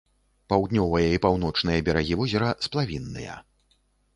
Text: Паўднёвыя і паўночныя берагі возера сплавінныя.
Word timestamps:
Паўднёвыя 0.53 1.11
і 1.17 1.19
паўночныя 1.25 1.83
берагі 1.91 2.17
возера 2.23 2.49
сплавінныя. 2.67 3.37